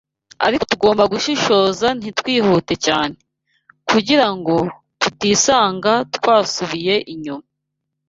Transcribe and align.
Ariko 0.45 0.63
tugomba 0.71 1.03
gushishoza 1.13 1.87
ntitwihute 1.99 2.73
cyane, 2.85 3.15
kugira 3.89 4.27
ngo 4.35 4.55
tutisanga 5.01 5.91
twasubiye 6.15 6.95
inyuma 7.13 7.45